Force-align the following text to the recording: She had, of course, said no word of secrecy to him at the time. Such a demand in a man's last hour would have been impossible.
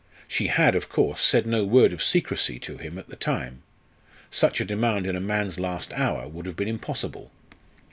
She 0.27 0.47
had, 0.47 0.73
of 0.73 0.89
course, 0.89 1.21
said 1.21 1.45
no 1.45 1.63
word 1.63 1.93
of 1.93 2.01
secrecy 2.01 2.57
to 2.61 2.77
him 2.77 2.97
at 2.97 3.09
the 3.09 3.15
time. 3.15 3.61
Such 4.31 4.59
a 4.59 4.65
demand 4.65 5.05
in 5.05 5.15
a 5.15 5.19
man's 5.21 5.59
last 5.59 5.93
hour 5.93 6.27
would 6.27 6.47
have 6.47 6.55
been 6.55 6.67
impossible. 6.67 7.29